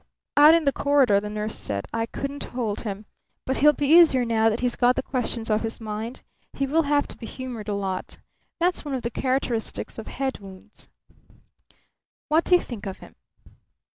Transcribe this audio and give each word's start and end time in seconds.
Out 0.35 0.55
in 0.55 0.65
the 0.65 0.71
corridor 0.73 1.19
the 1.19 1.29
nurse 1.29 1.53
said: 1.55 1.85
"I 1.93 2.07
couldn't 2.07 2.45
hold 2.45 2.81
him. 2.81 3.05
But 3.45 3.57
he'll 3.57 3.71
be 3.71 3.85
easier 3.85 4.25
now 4.25 4.49
that 4.49 4.61
he's 4.61 4.75
got 4.75 4.95
the 4.95 5.03
questions 5.03 5.51
off 5.51 5.61
his 5.61 5.79
mind. 5.79 6.23
He 6.53 6.65
will 6.65 6.81
have 6.89 7.07
to 7.09 7.15
be 7.19 7.27
humoured 7.27 7.67
a 7.69 7.75
lot. 7.75 8.17
That's 8.59 8.83
one 8.83 8.95
of 8.95 9.03
the 9.03 9.11
characteristics 9.11 9.99
of 9.99 10.07
head 10.07 10.39
wounds." 10.39 10.89
"What 12.29 12.45
do 12.45 12.55
you 12.55 12.61
think 12.61 12.87
of 12.87 12.97
him?" 12.97 13.13